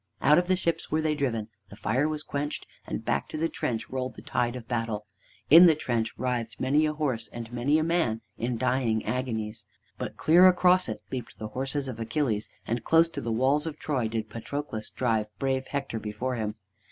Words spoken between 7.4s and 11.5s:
many a man in dying agonies. But clear across it leaped the